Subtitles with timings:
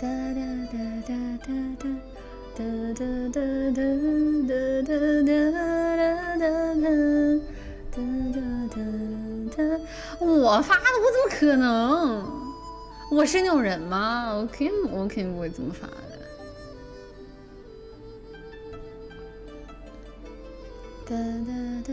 [0.00, 0.40] 哒哒
[0.72, 1.12] 哒哒
[1.44, 1.84] 哒哒
[2.56, 2.64] 哒
[2.94, 3.36] 哒哒
[3.68, 5.60] 哒哒哒哒哒
[6.40, 6.88] 哒
[7.92, 8.00] 哒
[8.32, 8.40] 哒
[8.70, 8.80] 哒
[9.54, 9.60] 哒。
[10.18, 10.24] 我
[10.62, 12.24] 发的，我怎么可能？
[13.12, 14.32] 我是那种人吗？
[14.32, 15.92] 我肯定，我肯定不会这么发的。
[21.04, 21.14] 哒
[21.44, 21.52] 哒
[21.84, 21.92] 哒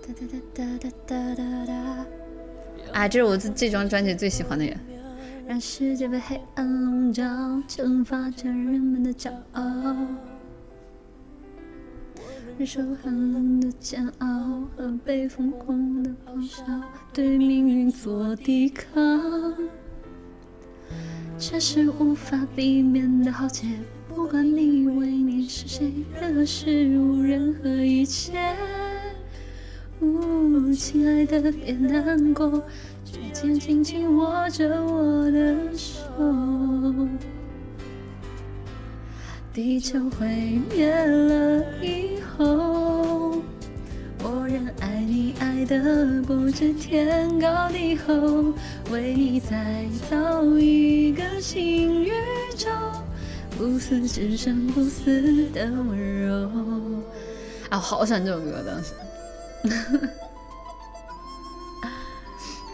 [0.00, 0.14] 哒哒
[0.54, 1.74] 哒哒哒哒哒。
[2.94, 4.78] 啊，这是我这这张专辑最喜欢的人。
[5.48, 7.24] 让世界被黑暗笼罩，
[7.68, 9.62] 惩罚着人们的骄傲。
[12.56, 16.64] 忍受寒冷的煎熬和被疯狂的咆哮，
[17.12, 18.86] 对命运做抵抗。
[21.36, 23.66] 这是无法避免的浩劫，
[24.08, 28.54] 不管你以为你是谁，任何事物，任何一切。
[30.74, 32.62] 亲爱的，别难过，
[33.04, 36.02] 指尖紧紧握着我的手。
[39.52, 43.40] 地球毁灭了以后，
[44.22, 48.52] 我仍爱你，爱的不知天高地厚，
[48.90, 52.10] 为你再造一个新宇
[52.56, 52.68] 宙，
[53.56, 56.48] 不死之身，不死的温柔。
[57.70, 58.92] 啊，我好喜欢这首歌，当时。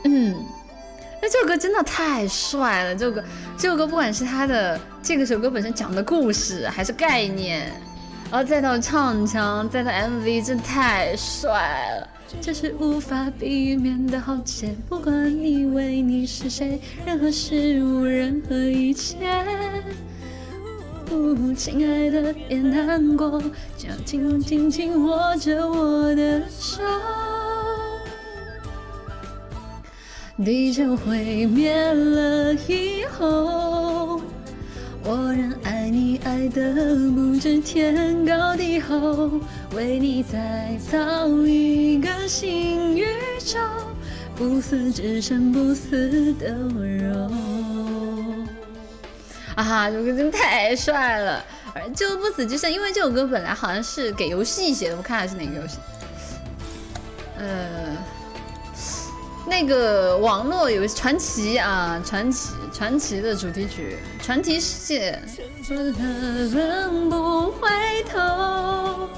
[0.04, 0.34] 嗯，
[1.20, 2.94] 那这首歌真的太帅了！
[2.94, 3.24] 这首歌，
[3.58, 7.70] 这首歌不管是它的这个首歌本身讲的故事，还是概念，
[8.30, 12.08] 然后再到唱腔，再到 MV，真的太帅了！
[12.40, 19.16] 这是无法避免的浩劫，不管你为你是谁，任何事物，任何一切。
[21.10, 23.42] 呜，亲爱的，别难过，
[23.76, 26.82] 就紧紧紧握着我的手。
[30.42, 34.22] 地球毁灭了以后，
[35.04, 39.30] 我仍爱你，爱得不知天高地厚，
[39.76, 43.04] 为你再造一个新宇
[43.38, 43.58] 宙，
[44.34, 47.30] 不死之身，不死的温柔。
[49.56, 51.44] 啊，这首歌真的太帅了！
[51.94, 55.76] 就不死之身，因为这首歌本来好像是给游戏写的，我看还是哪个游戏？
[57.36, 57.98] 呃。
[59.46, 65.18] 那个网络游戏传奇啊，传奇传奇的主题曲，传奇世界。
[67.10, 67.68] 不回
[68.10, 69.08] 头，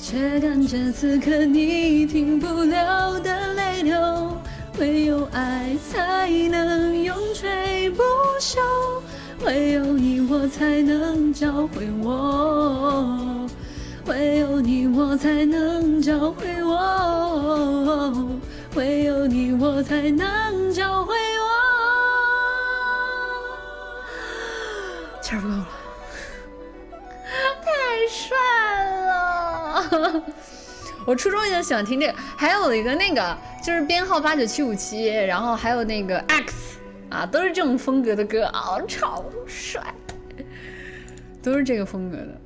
[0.00, 4.36] 却感觉此刻你停不了的泪流。
[4.78, 8.02] 唯有爱才能永垂不
[8.38, 8.58] 朽，
[9.44, 13.46] 唯有你我才能找回我，
[14.06, 18.28] 唯有你我才能教会我。
[18.76, 21.46] 唯有你我才能找回我。
[25.22, 25.66] 气儿不够了，
[27.64, 27.70] 太
[28.06, 28.36] 帅
[29.06, 30.22] 了！
[31.06, 39.82] 我初中就喜欢听这个，还有一个那个就是编号八九七五七，然后还有那个 X 啊，都是这种风格的歌啊，超帅，
[41.42, 42.40] 都是这个风格的。